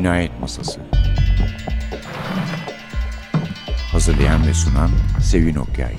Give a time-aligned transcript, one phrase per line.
[0.00, 0.80] Cinayet Masası
[3.92, 4.90] Hazırlayan ve sunan
[5.22, 5.94] Sevin Okyay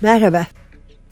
[0.00, 0.46] Merhaba.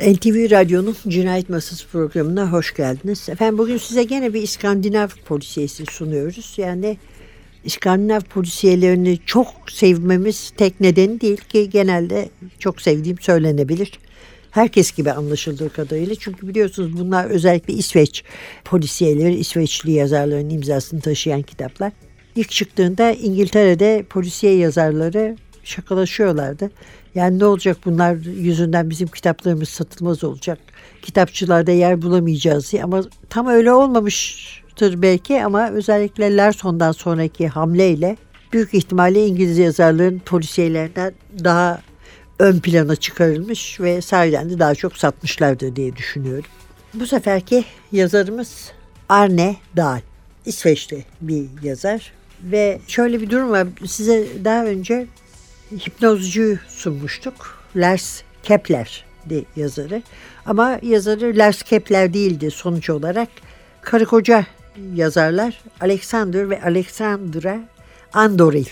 [0.00, 3.29] NTV Radyo'nun Cinayet Masası programına hoş geldiniz.
[3.29, 6.55] Efendim bugün size gene bir İskandinav polisiyesi sunuyoruz.
[6.57, 6.98] Yani
[7.65, 13.93] İskandinav polisiyelerini çok sevmemiz tek nedeni değil ki genelde çok sevdiğim söylenebilir.
[14.51, 16.15] Herkes gibi anlaşıldığı kadarıyla.
[16.15, 18.25] Çünkü biliyorsunuz bunlar özellikle İsveç
[18.65, 21.93] polisiyeleri, İsveçli yazarların imzasını taşıyan kitaplar.
[22.37, 26.71] İlk çıktığında İngiltere'de polisiye yazarları şakalaşıyorlardı.
[27.15, 30.59] Yani ne olacak bunlar yüzünden bizim kitaplarımız satılmaz olacak.
[31.02, 32.85] Kitapçılarda yer bulamayacağız diye.
[32.85, 33.73] Ama tam öyle
[34.82, 38.16] olmamıştır belki ama özellikle Larson'dan sonraki hamleyle
[38.52, 41.12] büyük ihtimalle İngiliz yazarların polisiyelerinden
[41.45, 41.80] daha
[42.38, 46.51] ön plana çıkarılmış ve sahiden de daha çok satmışlardır diye düşünüyorum.
[46.95, 48.73] Bu seferki yazarımız
[49.09, 50.01] Arne Dahl.
[50.46, 53.66] İsveçli bir yazar ve şöyle bir durum var.
[53.87, 55.07] Size daha önce
[55.73, 57.65] hipnozcuyu sunmuştuk.
[57.76, 60.02] Lars Kepler de yazarı.
[60.46, 63.29] Ama yazarı Lars Kepler değildi sonuç olarak.
[63.82, 64.47] Karı koca
[64.94, 67.60] yazarlar Alexander ve Alexandra
[68.12, 68.66] Andoril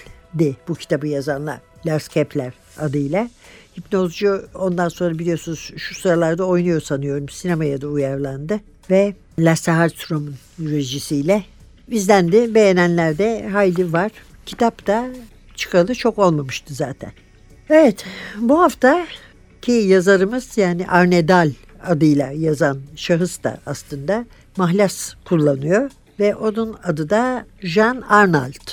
[0.68, 1.60] bu kitabı yazanlar.
[1.86, 3.30] Lars Kepler adıyla.
[3.78, 7.28] Hipnozcu ondan sonra biliyorsunuz şu sıralarda oynuyor sanıyorum.
[7.28, 8.60] Sinemaya da uyarlandı.
[8.90, 11.44] Ve Lasse Hallström'ün rejisiyle
[11.90, 14.12] bizden de beğenenler de hayli var.
[14.46, 15.06] Kitap da
[15.54, 17.12] çıkalı çok olmamıştı zaten.
[17.70, 18.04] Evet
[18.38, 19.06] bu hafta
[19.62, 21.50] ki yazarımız yani Arne Dahl
[21.86, 24.24] adıyla yazan şahıs da aslında
[24.56, 25.90] mahlas kullanıyor
[26.20, 28.70] ve onun adı da Jean Arnold.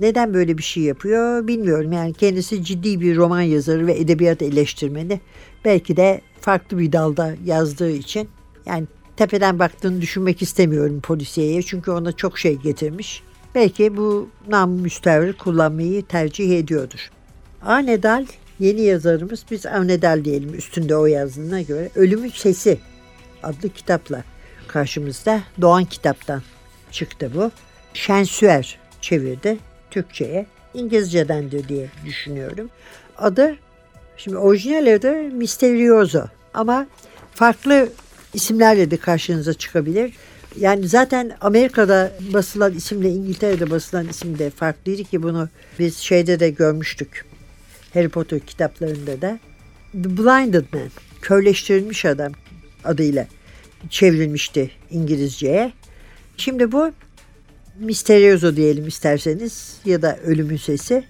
[0.00, 1.92] Neden böyle bir şey yapıyor bilmiyorum.
[1.92, 5.20] Yani kendisi ciddi bir roman yazarı ve edebiyat eleştirmeni.
[5.64, 8.28] Belki de farklı bir dalda yazdığı için
[8.66, 11.62] yani tepeden baktığını düşünmek istemiyorum polisiyeye.
[11.62, 13.22] Çünkü ona çok şey getirmiş.
[13.54, 17.10] Belki bu nam müstevri kullanmayı tercih ediyordur.
[17.62, 18.26] Arnedal
[18.58, 22.78] yeni yazarımız biz Arnedal diyelim üstünde o yazdığına göre Ölümün Sesi
[23.42, 24.24] adlı kitapla
[24.68, 26.42] karşımızda Doğan Kitap'tan
[26.90, 27.50] çıktı bu.
[27.94, 29.58] Şensüer çevirdi
[29.90, 30.46] Türkçe'ye.
[30.74, 32.70] İngilizcedendir diye düşünüyorum.
[33.18, 33.56] Adı
[34.16, 36.86] şimdi orijinal adı Misterioso ama
[37.34, 37.88] farklı
[38.34, 40.12] isimlerle de karşınıza çıkabilir.
[40.56, 45.48] Yani zaten Amerika'da basılan isimle İngiltere'de basılan isim de farklıydı ki bunu
[45.78, 47.24] biz şeyde de görmüştük.
[47.94, 49.38] Harry Potter kitaplarında da.
[49.92, 50.90] The Blinded Man,
[51.22, 52.32] körleştirilmiş adam
[52.84, 53.26] adıyla
[53.90, 55.72] çevrilmişti İngilizceye.
[56.36, 56.90] Şimdi bu
[57.78, 61.04] Misterioso diyelim isterseniz ya da Ölümün Sesi.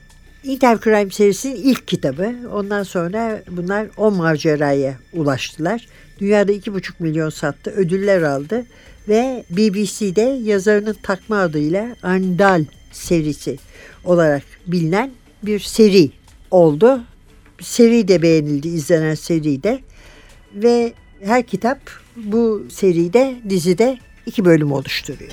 [0.45, 2.34] Intercrime serisinin ilk kitabı.
[2.53, 5.87] Ondan sonra bunlar o maceraya ulaştılar.
[6.21, 8.67] Dünyada 2,5 milyon sattı, ödüller aldı
[9.09, 13.59] ve BBC'de yazarının takma adıyla Andal serisi
[14.05, 15.11] olarak bilinen
[15.43, 16.11] bir seri
[16.51, 17.01] oldu.
[17.61, 19.81] Seri de beğenildi, izlenen seri de
[20.55, 20.93] ve
[21.25, 21.79] her kitap
[22.17, 25.33] bu seride, dizide iki bölüm oluşturuyor.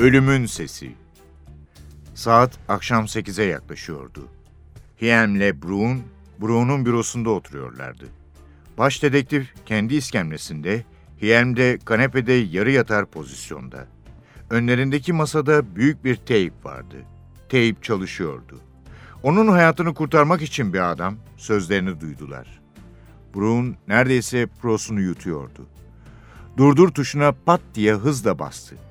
[0.00, 0.92] Ölümün Sesi
[2.14, 4.28] Saat akşam 8'e yaklaşıyordu.
[5.02, 6.02] Hiem'le Bruun,
[6.40, 8.04] Bruun'un bürosunda oturuyorlardı.
[8.78, 10.84] Baş dedektif kendi iskemlesinde,
[11.22, 13.86] Hielm de kanepede yarı yatar pozisyonda.
[14.50, 16.96] Önlerindeki masada büyük bir teyp vardı.
[17.48, 18.60] Teyp çalışıyordu.
[19.22, 22.60] Onun hayatını kurtarmak için bir adam sözlerini duydular.
[23.34, 25.66] Bruun neredeyse prosunu yutuyordu.
[26.56, 28.89] Durdur tuşuna pat diye hızla bastı.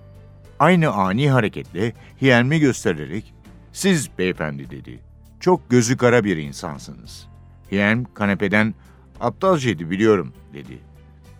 [0.59, 3.33] Aynı ani hareketle Hielm'i göstererek
[3.73, 4.99] "Siz beyefendi" dedi.
[5.39, 7.27] "Çok gözü kara bir insansınız."
[7.71, 8.75] Hielm kanepeden
[9.19, 10.79] "Aptalcaydı biliyorum." dedi.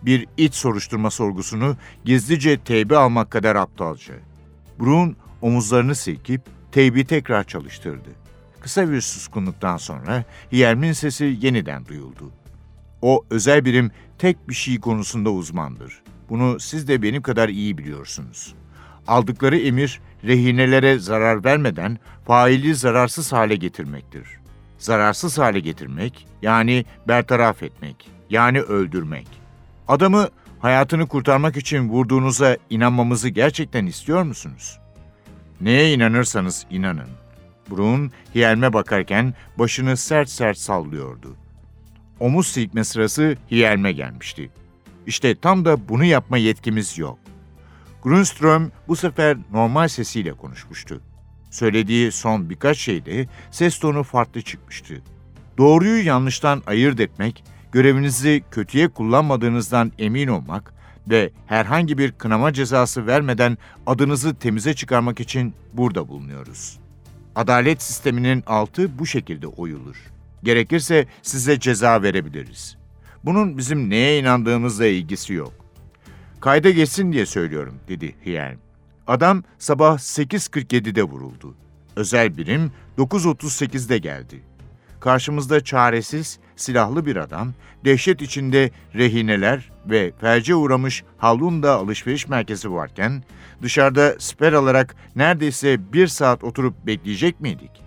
[0.02, 4.14] Bir iç soruşturma sorgusunu gizlice teybi almak kadar aptalca.
[4.80, 6.42] Bruun omuzlarını silkip
[6.72, 8.08] teybi tekrar çalıştırdı.
[8.60, 12.30] Kısa bir suskunluktan sonra Hielm'in sesi yeniden duyuldu.
[13.02, 16.02] O özel birim tek bir şey konusunda uzmandır.
[16.28, 18.54] Bunu siz de benim kadar iyi biliyorsunuz.
[19.06, 24.28] Aldıkları emir rehinelere zarar vermeden faili zararsız hale getirmektir.
[24.78, 29.26] Zararsız hale getirmek yani bertaraf etmek yani öldürmek.
[29.88, 30.28] Adamı
[30.60, 34.78] hayatını kurtarmak için vurduğunuza inanmamızı gerçekten istiyor musunuz?
[35.60, 37.08] Neye inanırsanız inanın.
[37.70, 41.36] Bruun Hiyelme bakarken başını sert sert sallıyordu.
[42.20, 44.50] Omuz silkme sırası Hiyelme gelmişti.
[45.06, 47.18] İşte tam da bunu yapma yetkimiz yok.
[48.02, 51.00] Grunström bu sefer normal sesiyle konuşmuştu.
[51.50, 55.02] Söylediği son birkaç şeyde ses tonu farklı çıkmıştı.
[55.58, 60.74] Doğruyu yanlıştan ayırt etmek, görevinizi kötüye kullanmadığınızdan emin olmak
[61.10, 66.78] ve herhangi bir kınama cezası vermeden adınızı temize çıkarmak için burada bulunuyoruz.
[67.34, 69.96] Adalet sisteminin altı bu şekilde oyulur.
[70.42, 72.76] Gerekirse size ceza verebiliriz.
[73.24, 75.59] Bunun bizim neye inandığımızla ilgisi yok.
[76.40, 78.58] Kayda geçsin diye söylüyorum, dedi Hiyelm.
[79.06, 81.54] Adam sabah 8.47'de vuruldu.
[81.96, 84.42] Özel birim 9.38'de geldi.
[85.00, 87.52] Karşımızda çaresiz, silahlı bir adam,
[87.84, 93.24] dehşet içinde rehineler ve felce uğramış Hallunda alışveriş merkezi varken,
[93.62, 97.82] dışarıda siper alarak neredeyse bir saat oturup bekleyecek miydik?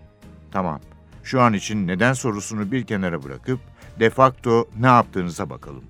[0.51, 0.79] Tamam,
[1.23, 3.59] şu an için neden sorusunu bir kenara bırakıp,
[3.99, 5.83] de facto ne yaptığınıza bakalım.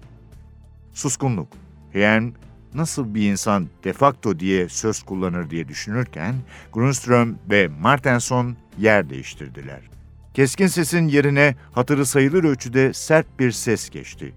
[0.93, 1.47] Suskunluk.
[1.93, 2.33] Hien
[2.75, 6.35] nasıl bir insan de facto diye söz kullanır diye düşünürken
[6.73, 9.81] Grunström ve Martenson yer değiştirdiler.
[10.33, 14.33] Keskin sesin yerine hatırı sayılır ölçüde sert bir ses geçti.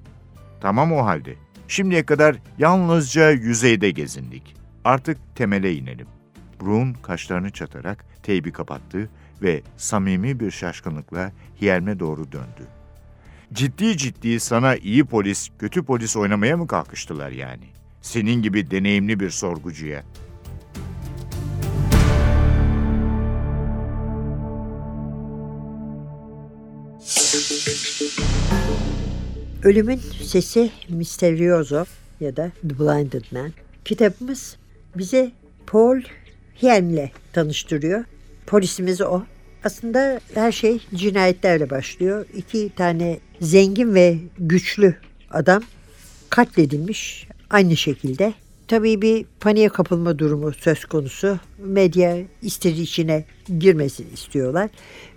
[0.60, 1.34] Tamam o halde.
[1.68, 4.56] Şimdiye kadar yalnızca yüzeyde gezindik.
[4.84, 6.06] Artık temele inelim.
[6.60, 9.10] Bruun kaşlarını çatarak teybi kapattı
[9.42, 12.66] ve samimi bir şaşkınlıkla Hiyelme doğru döndü.
[13.52, 17.64] Ciddi ciddi sana iyi polis, kötü polis oynamaya mı kalkıştılar yani?
[18.06, 20.02] Senin gibi deneyimli bir sorgucuya.
[29.62, 31.84] Ölümün Sesi Misterioso
[32.20, 33.52] ya da The Blinded Man.
[33.84, 34.56] Kitabımız
[34.96, 35.32] bize
[35.66, 36.00] Paul
[36.62, 38.04] Hien'le tanıştırıyor.
[38.46, 39.22] Polisimiz o.
[39.64, 42.26] Aslında her şey cinayetlerle başlıyor.
[42.36, 44.94] İki tane zengin ve güçlü
[45.30, 45.62] adam
[46.30, 48.34] katledilmiş aynı şekilde.
[48.68, 51.38] Tabii bir paniğe kapılma durumu söz konusu.
[51.58, 53.24] Medya istediği içine
[53.58, 54.70] girmesini istiyorlar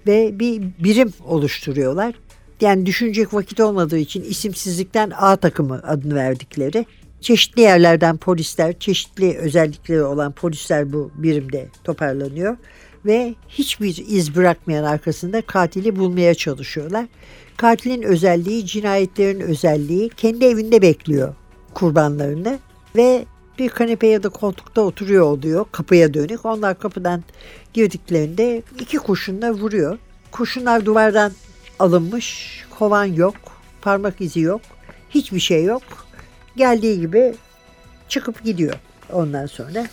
[0.07, 2.15] ve bir birim oluşturuyorlar.
[2.61, 6.85] Yani düşünecek vakit olmadığı için isimsizlikten A takımı adını verdikleri.
[7.21, 12.57] Çeşitli yerlerden polisler, çeşitli özellikleri olan polisler bu birimde toparlanıyor
[13.05, 17.05] ve hiçbir iz bırakmayan arkasında katili bulmaya çalışıyorlar.
[17.57, 21.35] Katilin özelliği, cinayetlerin özelliği kendi evinde bekliyor
[21.73, 22.59] kurbanlarını
[22.95, 23.25] ve
[23.59, 26.45] bir kanepe ya da koltukta oturuyor oluyor kapıya dönük.
[26.45, 27.23] Onlar kapıdan
[27.73, 29.97] girdiklerinde iki kurşunla vuruyor.
[30.31, 31.31] Kurşunlar duvardan
[31.79, 33.35] alınmış, kovan yok,
[33.81, 34.61] parmak izi yok,
[35.09, 35.81] hiçbir şey yok.
[36.55, 37.33] Geldiği gibi
[38.09, 38.73] çıkıp gidiyor
[39.13, 39.87] ondan sonra.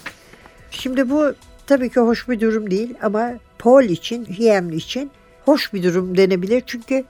[0.71, 1.35] Şimdi bu
[1.67, 5.11] tabii ki hoş bir durum değil ama Paul için, Hiem için
[5.45, 6.63] hoş bir durum denebilir.
[6.67, 7.05] Çünkü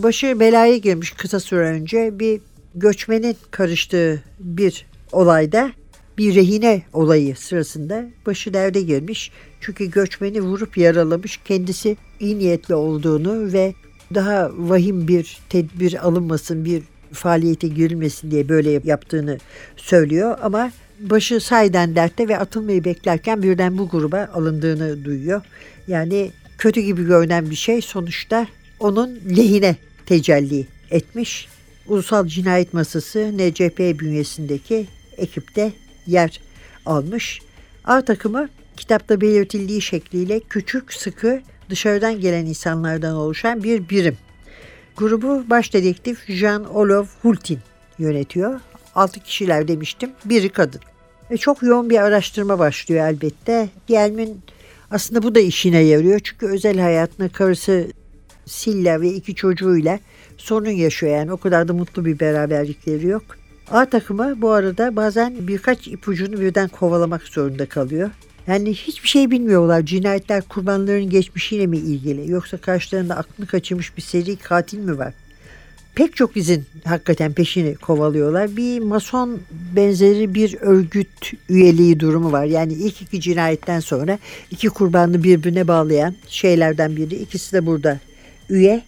[0.00, 2.40] başı belaya girmiş kısa süre önce bir
[2.74, 5.72] göçmenin karıştığı bir olayda
[6.18, 9.30] bir rehine olayı sırasında başı derde girmiş.
[9.60, 11.40] Çünkü göçmeni vurup yaralamış.
[11.44, 13.74] Kendisi iyi niyetli olduğunu ve
[14.14, 19.38] daha vahim bir tedbir alınmasın, bir faaliyete girilmesin diye böyle yaptığını
[19.76, 25.42] söylüyor ama başı sayden dertte ve atılmayı beklerken birden bu gruba alındığını duyuyor.
[25.88, 28.46] Yani kötü gibi görünen bir şey sonuçta
[28.80, 29.76] onun lehine
[30.06, 31.53] tecelli etmiş.
[31.88, 34.86] Ulusal Cinayet Masası NCP bünyesindeki
[35.16, 35.72] ekipte
[36.06, 36.40] yer
[36.86, 37.40] almış.
[37.84, 44.16] A takımı kitapta belirtildiği şekliyle küçük, sıkı, dışarıdan gelen insanlardan oluşan bir birim.
[44.96, 47.58] Grubu baş dedektif Jean-Olof Hultin
[47.98, 48.60] yönetiyor.
[48.94, 50.80] Altı kişiler demiştim, biri kadın.
[51.30, 53.68] Ve çok yoğun bir araştırma başlıyor elbette.
[53.86, 54.40] Gelmin
[54.90, 56.20] aslında bu da işine yarıyor.
[56.24, 57.86] Çünkü özel hayatında karısı
[58.46, 59.98] Silla ve iki çocuğuyla
[60.36, 61.12] sorun yaşıyor.
[61.12, 63.22] Yani o kadar da mutlu bir beraberlikleri yok.
[63.70, 68.10] A takımı bu arada bazen birkaç ipucunu birden kovalamak zorunda kalıyor.
[68.46, 69.82] Yani hiçbir şey bilmiyorlar.
[69.82, 75.14] Cinayetler kurbanların geçmişiyle mi ilgili yoksa karşılarında aklını kaçırmış bir seri katil mi var?
[75.94, 78.56] Pek çok izin hakikaten peşini kovalıyorlar.
[78.56, 79.40] Bir mason
[79.76, 82.44] benzeri bir örgüt üyeliği durumu var.
[82.44, 84.18] Yani ilk iki cinayetten sonra
[84.50, 87.14] iki kurbanı birbirine bağlayan şeylerden biri.
[87.14, 88.00] İkisi de burada
[88.54, 88.82] üye.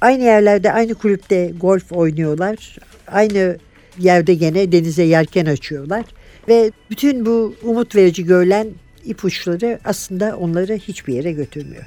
[0.00, 2.78] Aynı yerlerde aynı kulüpte golf oynuyorlar.
[3.06, 3.56] Aynı
[3.98, 6.04] yerde gene denize yelken açıyorlar.
[6.48, 8.68] Ve bütün bu umut verici görülen
[9.04, 11.84] ipuçları aslında onları hiçbir yere götürmüyor.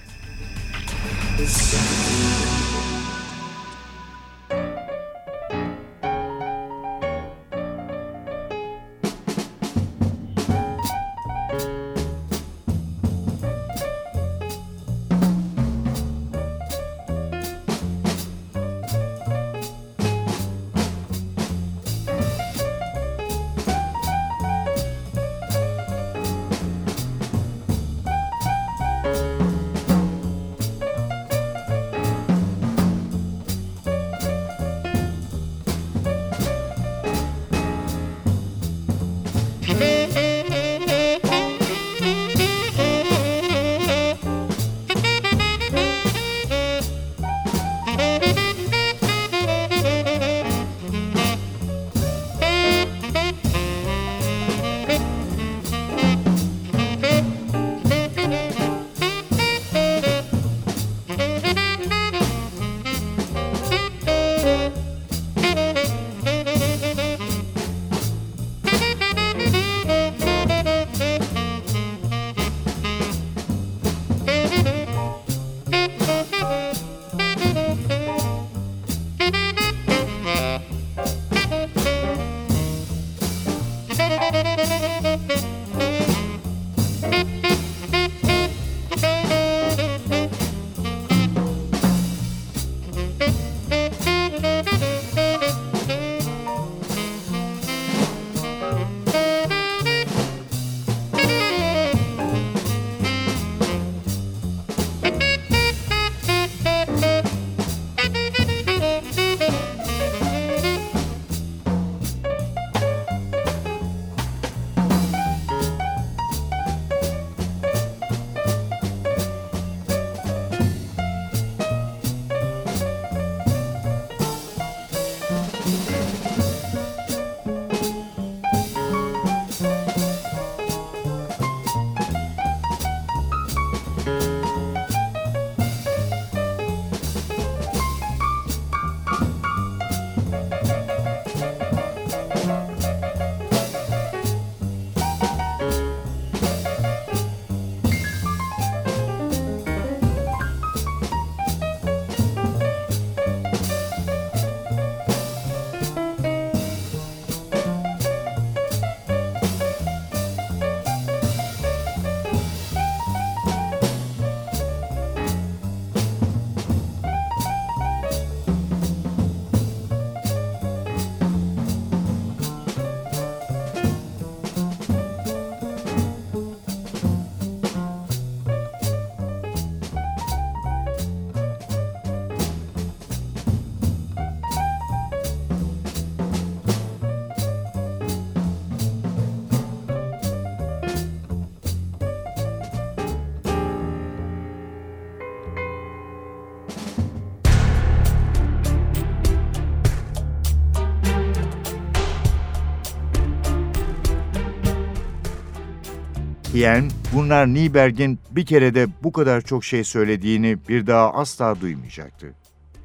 [206.53, 212.33] Hien, bunlar Nieberg'in bir kere de bu kadar çok şey söylediğini bir daha asla duymayacaktı.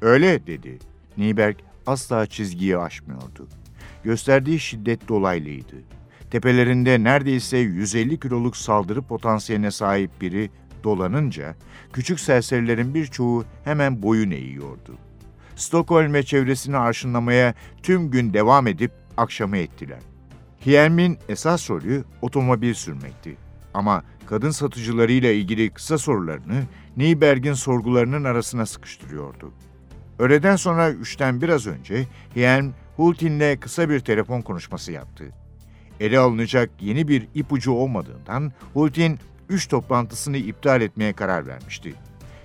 [0.01, 0.79] Öyle dedi.
[1.17, 1.55] Nieberg
[1.85, 3.47] asla çizgiyi aşmıyordu.
[4.03, 5.75] Gösterdiği şiddet dolaylıydı.
[6.31, 10.49] Tepelerinde neredeyse 150 kiloluk saldırı potansiyeline sahip biri
[10.83, 11.55] dolanınca
[11.93, 14.97] küçük serserilerin birçoğu hemen boyun eğiyordu.
[15.55, 19.99] Stockholm ve çevresini arşınlamaya tüm gün devam edip akşama ettiler.
[20.65, 23.44] Hiermin esas rolü otomobil sürmekti.
[23.75, 26.63] Ama kadın satıcılarıyla ilgili kısa sorularını
[26.97, 29.53] Neyberg'in sorgularının arasına sıkıştırıyordu.
[30.19, 35.25] Öğleden sonra üçten biraz önce Hien Hultin'le kısa bir telefon konuşması yaptı.
[35.99, 41.93] Ele alınacak yeni bir ipucu olmadığından Hultin üç toplantısını iptal etmeye karar vermişti.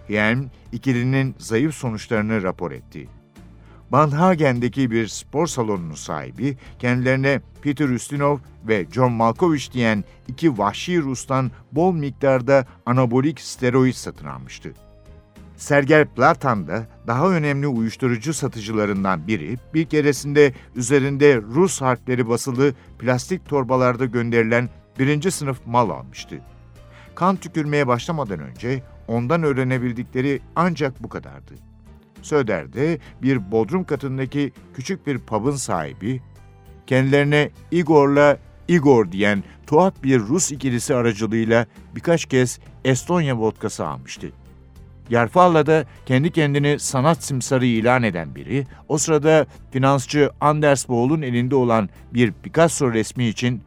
[0.09, 3.09] Hien ikilinin zayıf sonuçlarını rapor etti.
[3.93, 11.51] Bandhagen'deki bir spor salonunun sahibi kendilerine Peter Ustinov ve John Malkovich diyen iki vahşi Rus'tan
[11.73, 14.73] bol miktarda anabolik steroid satın almıştı.
[15.57, 23.49] Sergel Platan da daha önemli uyuşturucu satıcılarından biri bir keresinde üzerinde Rus harfleri basılı plastik
[23.49, 26.39] torbalarda gönderilen birinci sınıf mal almıştı.
[27.15, 31.70] Kan tükürmeye başlamadan önce ondan öğrenebildikleri ancak bu kadardı.
[32.23, 36.21] Söder'de bir bodrum katındaki küçük bir pub'ın sahibi,
[36.87, 44.33] kendilerine Igor'la Igor diyen tuhaf bir Rus ikilisi aracılığıyla birkaç kez Estonya vodkası almıştı.
[45.11, 51.89] Yarfalla'da kendi kendini sanat simsarı ilan eden biri, o sırada finansçı Anders Bohl'un elinde olan
[52.15, 53.63] bir Picasso resmi için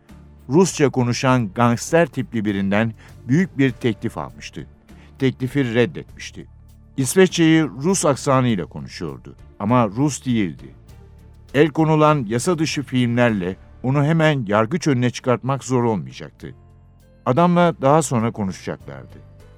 [0.49, 2.93] Rusça konuşan gangster tipli birinden
[3.27, 4.67] büyük bir teklif almıştı.
[5.19, 6.52] Teklifi reddetmişti.
[6.97, 10.75] İsveççeyi Rus aksanıyla konuşuyordu ama Rus değildi.
[11.53, 16.55] El konulan yasa dışı filmlerle onu hemen yargıç önüne çıkartmak zor olmayacaktı.
[17.25, 19.17] Adamla daha sonra konuşacaklardı.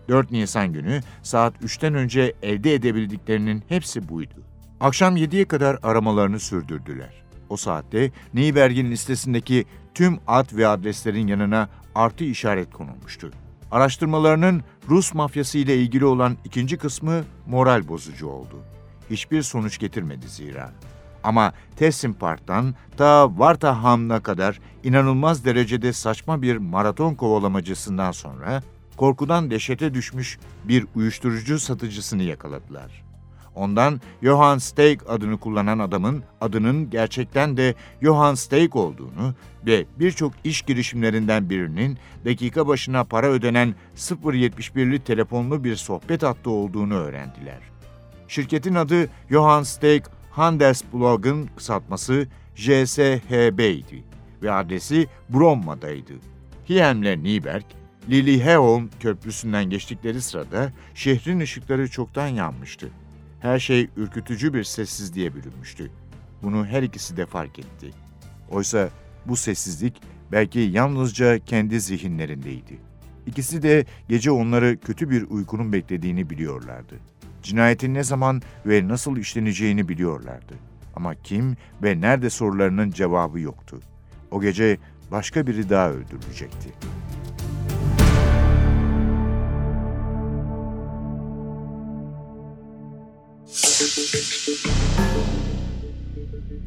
[0.10, 4.43] 4 Nisan günü saat 3'ten önce elde edebildiklerinin hepsi buydu.
[4.80, 7.24] Akşam 7'ye kadar aramalarını sürdürdüler.
[7.50, 13.32] O saatte Neyberg'in listesindeki tüm ad ve adreslerin yanına artı işaret konulmuştu.
[13.71, 18.56] Araştırmalarının Rus mafyası ile ilgili olan ikinci kısmı moral bozucu oldu.
[19.10, 20.71] Hiçbir sonuç getirmedi zira.
[21.24, 28.63] Ama Tessin Park'tan ta Vartaham'a kadar inanılmaz derecede saçma bir maraton kovalamacısından sonra
[28.98, 33.05] korkudan dehşete düşmüş bir uyuşturucu satıcısını yakaladılar.
[33.56, 39.34] Ondan Johann Steak adını kullanan adamın adının gerçekten de Johann Steak olduğunu
[39.65, 46.94] ve birçok iş girişimlerinden birinin dakika başına para ödenen 0.71'li telefonlu bir sohbet hattı olduğunu
[46.94, 47.60] öğrendiler.
[48.28, 54.04] Şirketin adı Johann Steak Handelsblog'un kısaltması JSHB idi
[54.41, 56.13] ve adresi Bromma'daydı.
[56.70, 57.63] Hiemle Nieberg,
[58.10, 62.89] Lilleheholm köprüsünden geçtikleri sırada şehrin ışıkları çoktan yanmıştı.
[63.45, 65.91] Her şey ürkütücü bir sessizliğe bürünmüştü.
[66.43, 67.91] Bunu her ikisi de fark etti.
[68.49, 68.89] Oysa
[69.25, 72.77] bu sessizlik belki yalnızca kendi zihinlerindeydi.
[73.25, 76.95] İkisi de gece onları kötü bir uykunun beklediğini biliyorlardı.
[77.43, 80.53] Cinayetin ne zaman ve nasıl işleneceğini biliyorlardı.
[80.95, 83.79] Ama kim ve nerede sorularının cevabı yoktu.
[84.31, 84.77] O gece
[85.12, 86.69] başka biri daha öldürülecekti.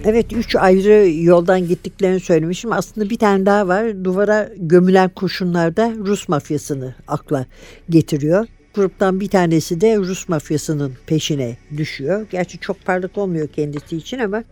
[0.04, 2.72] Evet üç ayrı yoldan gittiklerini söylemişim.
[2.72, 4.04] Aslında bir tane daha var.
[4.04, 7.46] Duvara gömülen kurşunlarda Rus mafyasını akla
[7.90, 8.46] getiriyor.
[8.74, 12.26] Gruptan bir tanesi de Rus mafyasının peşine düşüyor.
[12.30, 14.44] Gerçi çok parlak olmuyor kendisi için ama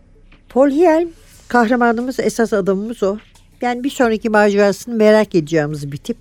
[0.49, 1.09] Paul Hielm
[1.47, 3.17] kahramanımız esas adamımız o.
[3.61, 6.17] Yani bir sonraki macerasını merak edeceğimiz bir tip.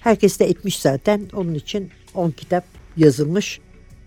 [0.00, 1.22] Herkes de etmiş zaten.
[1.32, 2.64] Onun için 10 kitap
[2.96, 3.60] yazılmış.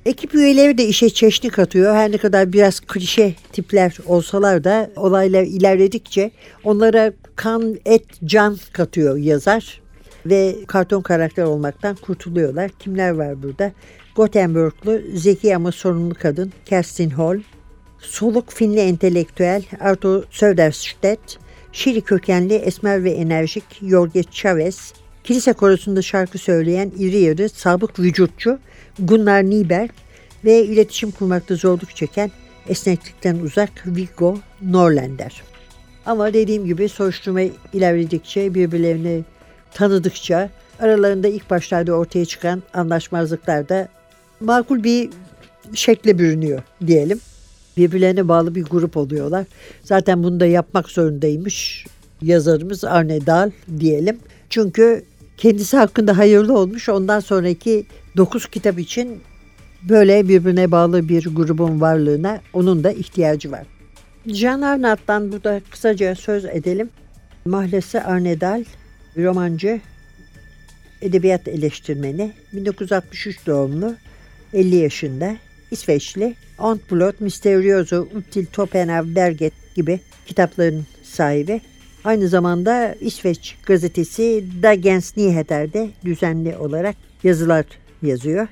[0.05, 1.95] Ekip üyeleri de işe çeşni katıyor.
[1.95, 6.31] Her ne kadar biraz klişe tipler olsalar da olaylar ilerledikçe
[6.63, 9.81] onlara kan, et, can katıyor yazar.
[10.25, 12.71] Ve karton karakter olmaktan kurtuluyorlar.
[12.79, 13.71] Kimler var burada?
[14.15, 17.39] Gothenburglu zeki ama sorumlu kadın Kerstin Hall,
[17.99, 21.39] soluk Finli entelektüel Arto Söderstedt,
[21.71, 28.59] Şili kökenli esmer ve enerjik Jorge Chavez, kilise korosunda şarkı söyleyen iri yarı sabık vücutçu
[28.99, 29.89] Gunnar Nieberg
[30.45, 32.31] ve iletişim kurmakta zorluk çeken
[32.69, 35.43] esneklikten uzak Viggo Norlander.
[36.05, 37.41] Ama dediğim gibi soruşturma
[37.73, 39.23] ilerledikçe birbirlerini
[39.73, 43.87] tanıdıkça aralarında ilk başlarda ortaya çıkan anlaşmazlıklar da
[44.39, 45.09] makul bir
[45.73, 47.19] şekle bürünüyor diyelim.
[47.77, 49.45] Birbirlerine bağlı bir grup oluyorlar.
[49.83, 51.85] Zaten bunu da yapmak zorundaymış
[52.21, 54.19] yazarımız Arne Dahl diyelim.
[54.49, 55.03] Çünkü
[55.37, 56.89] kendisi hakkında hayırlı olmuş.
[56.89, 57.85] Ondan sonraki
[58.17, 59.21] 9 kitap için
[59.89, 63.63] böyle birbirine bağlı bir grubun varlığına onun da ihtiyacı var.
[64.25, 66.89] Jean Arnaud'dan burada kısaca söz edelim.
[67.45, 68.63] Mahlesi Arnedal,
[69.17, 69.81] romancı,
[71.01, 73.95] edebiyat eleştirmeni, 1963 doğumlu,
[74.53, 75.35] 50 yaşında,
[75.71, 81.61] İsveçli, Ontblot, Misterioso, Uttil Topenav, Derget gibi kitapların sahibi.
[82.03, 87.65] Aynı zamanda İsveç gazetesi Dagens Nyheter'de düzenli olarak yazılar
[88.01, 88.47] yazıyor.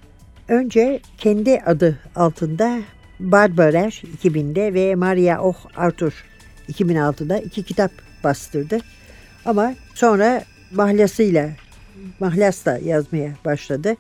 [0.48, 2.82] Önce kendi adı altında
[3.20, 6.26] Barbarer 2000'de ve Maria Oh Arthur
[6.70, 7.92] 2006'da iki kitap
[8.24, 8.80] bastırdı.
[9.46, 11.50] Ama sonra mahlasıyla,
[12.20, 13.96] mahlasla yazmaya başladı.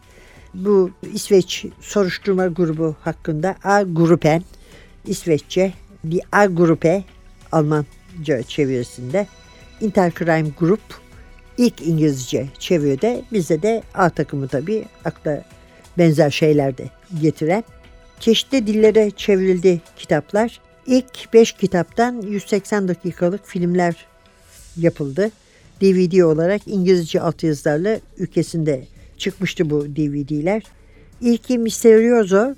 [0.53, 4.43] Bu İsveç soruşturma grubu hakkında A Gruppen,
[5.05, 5.73] İsveççe
[6.11, 7.03] Die A-Gruppe
[7.51, 9.27] Almanca çevirisinde
[9.81, 10.81] Intercrime Group
[11.57, 15.43] ilk İngilizce çeviride bize de A takımı tabii akla
[15.97, 16.89] benzer şeyler de
[17.21, 17.63] getiren.
[18.19, 20.59] Çeşitli dillere çevrildi kitaplar.
[20.87, 24.05] İlk 5 kitaptan 180 dakikalık filmler
[24.77, 25.31] yapıldı.
[25.81, 30.63] DVD olarak İngilizce altyazılarla ülkesinde çıkmıştı bu DVD'ler.
[31.21, 32.55] İlki Misterioso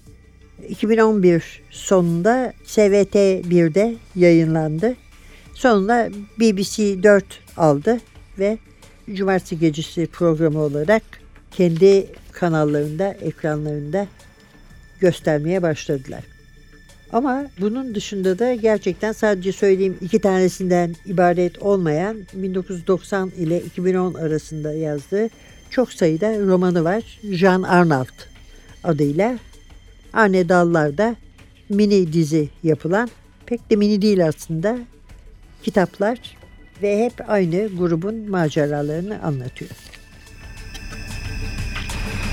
[0.70, 4.96] 2011 sonunda SVT 1'de yayınlandı.
[5.54, 7.26] Sonunda BBC 4
[7.58, 8.00] aldı
[8.40, 8.58] ve
[9.14, 11.04] Cumartesi Gecesi programı olarak
[11.52, 14.08] kendi kanallarında, ekranlarında
[15.00, 16.24] göstermeye başladılar.
[17.14, 24.74] Ama bunun dışında da gerçekten sadece söyleyeyim iki tanesinden ibaret olmayan 1990 ile 2010 arasında
[24.74, 25.30] yazdığı
[25.70, 27.20] çok sayıda romanı var.
[27.24, 28.28] Jean Arnault
[28.84, 29.40] adıyla.
[30.14, 31.16] Arne Dallar'da
[31.70, 33.10] mini dizi yapılan
[33.46, 34.78] pek de mini değil aslında
[35.64, 36.38] kitaplar
[36.82, 39.72] ve hep aynı grubun maceralarını anlatıyor.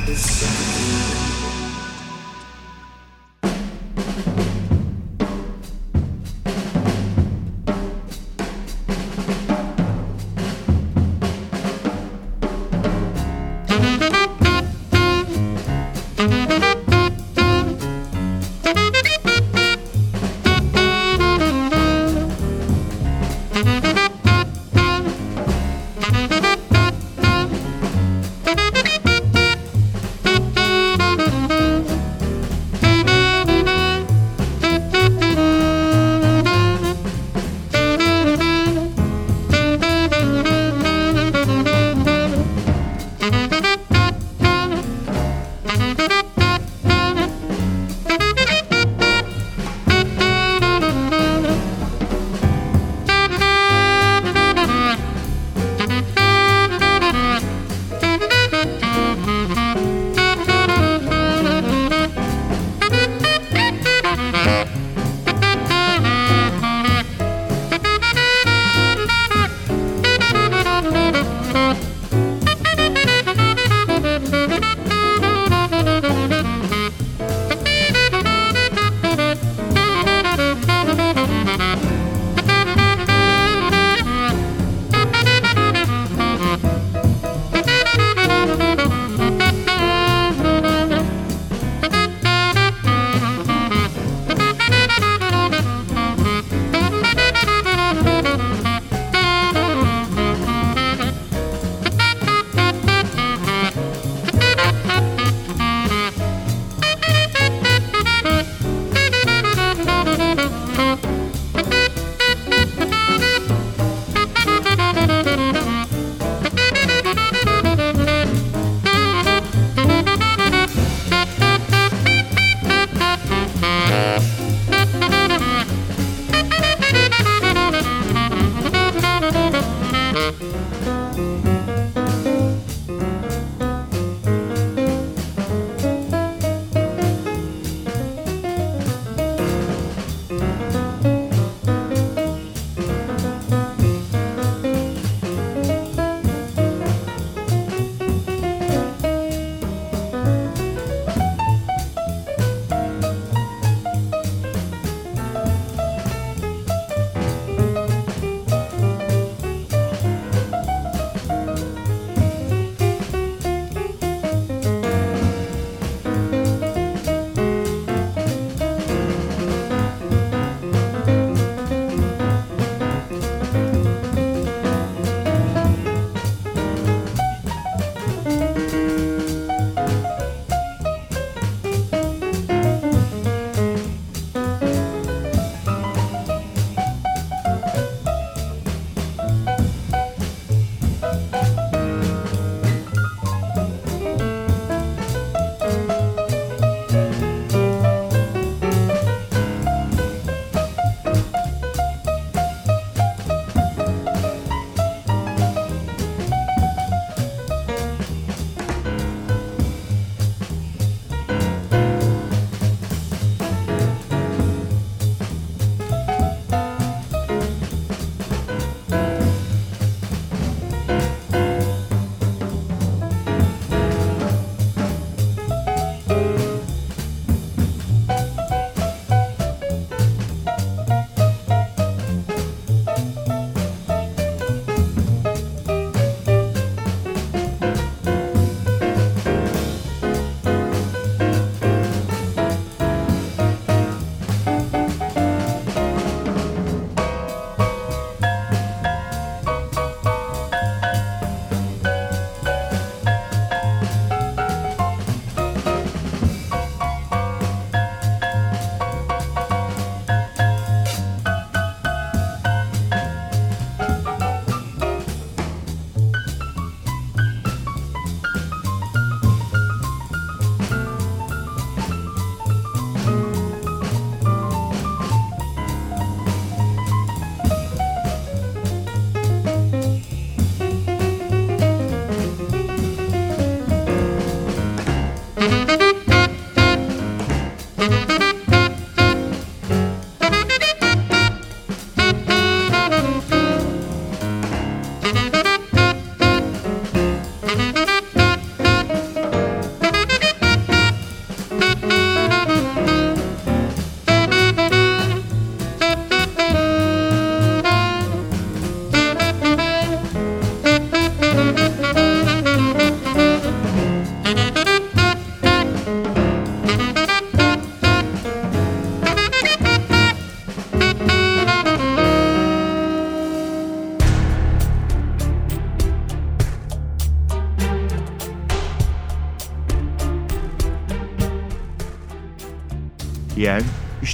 [0.06, 0.99] Hien,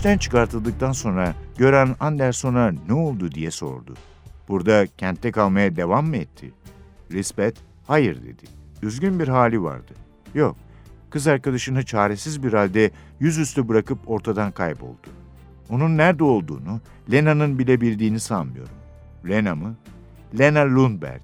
[0.07, 3.95] işten çıkartıldıktan sonra gören Anderson'a ne oldu diye sordu.
[4.49, 6.53] Burada kentte kalmaya devam mı etti?
[7.13, 8.45] Lisbeth, hayır dedi.
[8.83, 9.93] Üzgün bir hali vardı.
[10.35, 10.57] Yok,
[11.11, 12.91] kız arkadaşını çaresiz bir halde
[13.21, 15.09] yüzüstü bırakıp ortadan kayboldu.
[15.71, 16.81] Onun nerede olduğunu
[17.13, 18.77] Lena'nın bilebildiğini sanmıyorum.
[19.29, 19.77] Lena mı?
[20.39, 21.23] Lena Lundberg.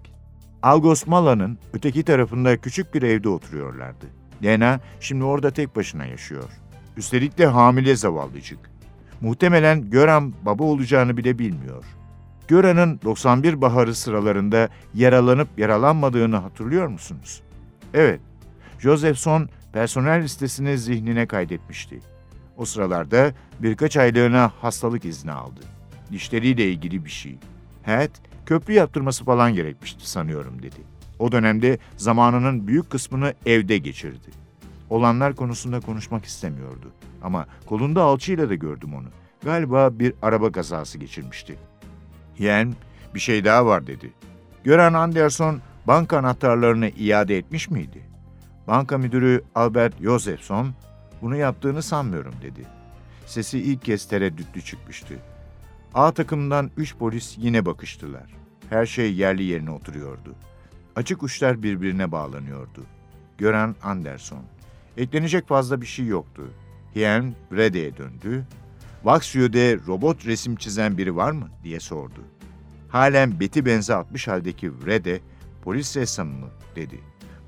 [0.62, 4.06] Algos Mala'nın öteki tarafında küçük bir evde oturuyorlardı.
[4.44, 6.50] Lena şimdi orada tek başına yaşıyor.
[6.96, 8.71] Üstelik de hamile zavallıcık.
[9.22, 11.84] Muhtemelen Göran baba olacağını bile bilmiyor.
[12.48, 17.42] Göran'ın 91 baharı sıralarında yaralanıp yaralanmadığını hatırlıyor musunuz?
[17.94, 18.20] Evet,
[18.78, 22.00] Josephson personel listesini zihnine kaydetmişti.
[22.56, 25.60] O sıralarda birkaç aylığına hastalık izni aldı.
[26.12, 27.38] Dişleriyle ilgili bir şey.
[27.84, 28.10] Hat,
[28.46, 30.80] köprü yaptırması falan gerekmişti sanıyorum dedi.
[31.18, 34.41] O dönemde zamanının büyük kısmını evde geçirdi.
[34.92, 36.92] Olanlar konusunda konuşmak istemiyordu.
[37.22, 39.06] Ama kolunda alçıyla da gördüm onu.
[39.44, 41.58] Galiba bir araba kazası geçirmişti.
[42.38, 42.74] Yen,
[43.14, 44.12] bir şey daha var dedi.
[44.64, 48.02] Gören Anderson banka anahtarlarını iade etmiş miydi?
[48.66, 50.74] Banka müdürü Albert Josephson,
[51.22, 52.66] bunu yaptığını sanmıyorum dedi.
[53.26, 55.14] Sesi ilk kez tereddütlü çıkmıştı.
[55.94, 58.34] A takımından üç polis yine bakıştılar.
[58.70, 60.34] Her şey yerli yerine oturuyordu.
[60.96, 62.86] Açık uçlar birbirine bağlanıyordu.
[63.38, 64.42] Gören Anderson.
[64.96, 66.42] Eklenecek fazla bir şey yoktu.
[66.96, 68.44] Hien Rede'ye döndü.
[69.04, 72.24] Vaxio'de robot resim çizen biri var mı diye sordu.
[72.88, 75.20] Halen beti benze atmış haldeki Rede,
[75.62, 77.00] polis ressamı mı dedi.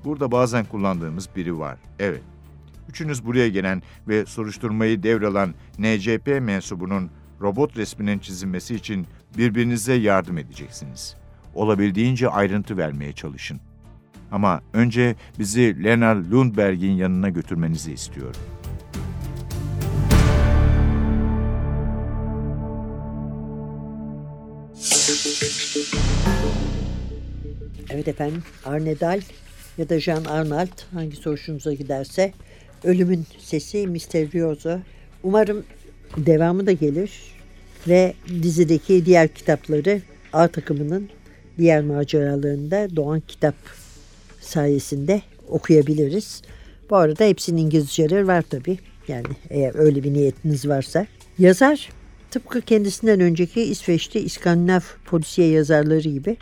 [0.05, 1.77] Burada bazen kullandığımız biri var.
[1.99, 2.21] Evet.
[2.89, 7.09] Üçünüz buraya gelen ve soruşturmayı devralan NCP mensubunun
[7.41, 11.15] robot resminin çizilmesi için birbirinize yardım edeceksiniz.
[11.53, 13.59] Olabildiğince ayrıntı vermeye çalışın.
[14.35, 18.41] Ama önce bizi Lena Lundberg'in yanına götürmenizi istiyorum.
[27.89, 29.21] Evet efendim Arne Dahl
[29.77, 32.33] ya da Jean Arnold hangi hoşunuza giderse
[32.83, 34.79] Ölümün Sesi Misterioso.
[35.23, 35.63] Umarım
[36.17, 37.11] devamı da gelir
[37.87, 40.01] ve dizideki diğer kitapları
[40.33, 41.09] A takımının
[41.57, 43.55] diğer maceralarında Doğan Kitap
[44.45, 46.41] sayesinde okuyabiliriz.
[46.89, 48.77] Bu arada hepsinin İngilizceleri var tabii.
[49.07, 51.07] Yani eğer öyle bir niyetiniz varsa.
[51.39, 51.89] Yazar
[52.31, 56.37] tıpkı kendisinden önceki İsveçli İskandinav polisiye yazarları gibi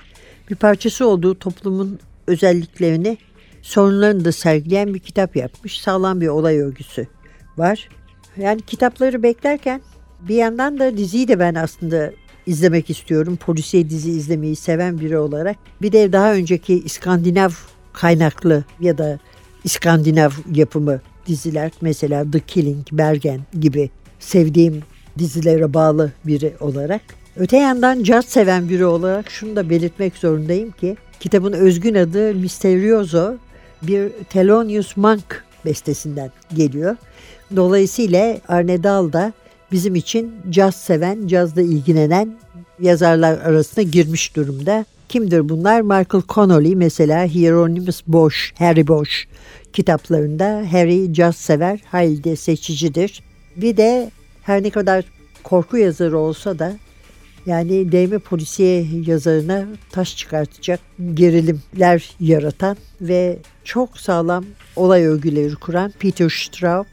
[0.49, 3.17] bir parçası olduğu toplumun özelliklerini
[3.61, 5.81] sorunlarını da sergileyen bir kitap yapmış.
[5.81, 7.07] Sağlam bir olay örgüsü
[7.57, 7.89] var.
[8.37, 9.81] Yani kitapları beklerken
[10.21, 12.11] bir yandan da diziyi de ben aslında
[12.45, 13.35] izlemek istiyorum.
[13.35, 15.57] Polisiye dizi izlemeyi seven biri olarak.
[15.81, 17.49] Bir de daha önceki İskandinav
[17.93, 19.19] kaynaklı ya da
[19.63, 24.83] İskandinav yapımı diziler mesela The Killing, Bergen gibi sevdiğim
[25.19, 27.01] dizilere bağlı biri olarak.
[27.35, 33.35] Öte yandan caz seven biri olarak şunu da belirtmek zorundayım ki kitabın özgün adı Misterioso
[33.81, 36.95] bir Thelonious Monk bestesinden geliyor.
[37.55, 39.33] Dolayısıyla Arne Dahl da
[39.71, 42.35] bizim için caz seven, cazla ilgilenen
[42.79, 44.85] yazarlar arasına girmiş durumda.
[45.13, 45.81] Kimdir bunlar?
[45.81, 49.11] Michael Connolly mesela Hieronymus Bosch, Harry Bosch
[49.73, 53.23] kitaplarında Harry caz sever, hayli de seçicidir.
[53.55, 54.11] Bir de
[54.43, 55.05] her ne kadar
[55.43, 56.73] korku yazarı olsa da
[57.45, 60.79] yani değme polisiye yazarına taş çıkartacak
[61.13, 64.45] gerilimler yaratan ve çok sağlam
[64.75, 66.85] olay örgüleri kuran Peter Straub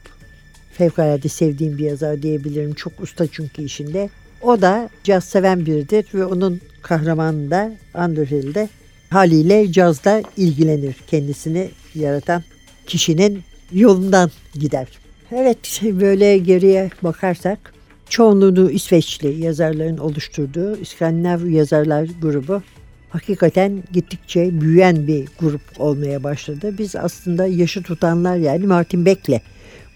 [0.73, 2.73] fevkalade sevdiğim bir yazar diyebilirim.
[2.73, 4.09] Çok usta çünkü işinde.
[4.43, 8.69] O da caz seven biridir ve onun kahramanı da Underhill de
[9.09, 10.95] haliyle cazda ilgilenir.
[11.07, 12.43] Kendisini yaratan
[12.85, 14.87] kişinin yolundan gider.
[15.31, 17.73] Evet böyle geriye bakarsak
[18.09, 22.61] çoğunluğunu İsveçli yazarların oluşturduğu İskandinav yazarlar grubu
[23.09, 26.75] hakikaten gittikçe büyüyen bir grup olmaya başladı.
[26.77, 29.41] Biz aslında yaşı tutanlar yani Martin Beck'le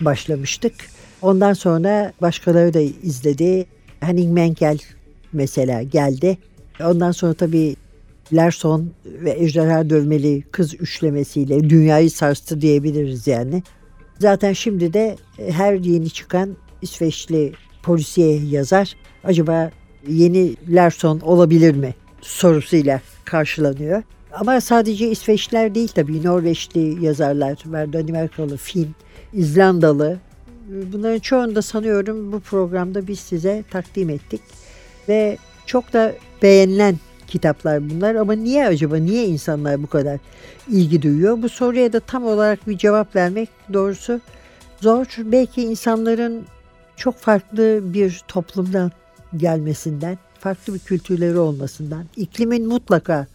[0.01, 0.73] başlamıştık.
[1.21, 3.65] Ondan sonra başkaları da izledi.
[4.07, 4.77] Henning Menkel
[5.33, 6.37] mesela geldi.
[6.83, 7.75] Ondan sonra tabii
[8.33, 13.63] Larson ve Ejderha Dövmeli kız üçlemesiyle dünyayı sarstı diyebiliriz yani.
[14.19, 15.15] Zaten şimdi de
[15.49, 19.71] her yeni çıkan İsveçli polisiye yazar acaba
[20.07, 24.03] yeni Larson olabilir mi sorusuyla karşılanıyor.
[24.33, 28.95] Ama sadece İsveçliler değil tabii Norveçli yazarlar var, Danimarkalı, Fin,
[29.33, 30.19] İzlandalı.
[30.67, 34.41] Bunların çoğunu da sanıyorum bu programda biz size takdim ettik.
[35.09, 36.95] Ve çok da beğenilen
[37.27, 40.19] kitaplar bunlar ama niye acaba niye insanlar bu kadar
[40.69, 41.41] ilgi duyuyor?
[41.41, 44.21] Bu soruya da tam olarak bir cevap vermek doğrusu
[44.81, 45.05] zor.
[45.17, 46.45] Belki insanların
[46.95, 48.91] çok farklı bir toplumdan
[49.37, 53.27] gelmesinden, farklı bir kültürleri olmasından, iklimin mutlaka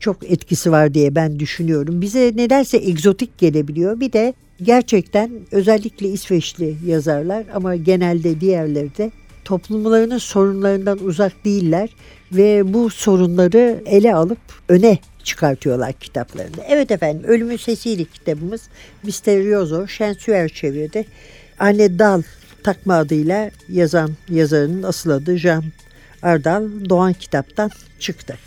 [0.00, 2.00] çok etkisi var diye ben düşünüyorum.
[2.00, 4.00] Bize nedense egzotik gelebiliyor.
[4.00, 9.10] Bir de gerçekten özellikle İsveçli yazarlar ama genelde diğerleri de
[9.44, 11.90] toplumlarının sorunlarından uzak değiller
[12.32, 14.38] ve bu sorunları ele alıp
[14.68, 16.64] öne çıkartıyorlar kitaplarında.
[16.68, 18.68] Evet efendim Ölümün Sesiyle kitabımız
[19.02, 21.04] Misterioso Şensüer çevirdi.
[21.58, 22.22] Anne Dal
[22.62, 25.64] takma adıyla yazan yazarının asıl adı Jean
[26.22, 28.38] Ardal Doğan kitaptan çıktı.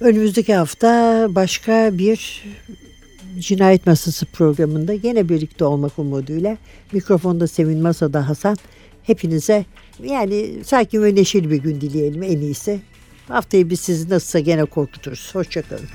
[0.00, 2.44] Önümüzdeki hafta başka bir
[3.38, 6.56] Cinayet Masası programında yine birlikte olmak umuduyla
[6.92, 8.56] mikrofonda Sevin Masa'da Hasan
[9.02, 9.64] hepinize
[10.02, 12.80] yani sakin ve neşeli bir gün dileyelim en iyisi.
[13.28, 15.30] Haftayı biz sizi nasılsa gene korkuturuz.
[15.34, 15.88] Hoşçakalın.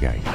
[0.00, 0.29] Hazırlayan